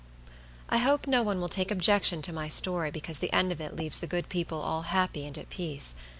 [0.67, 3.75] I hope no one will take objection to my story because the end of it
[3.75, 5.93] leaves the good people all happy and at peace.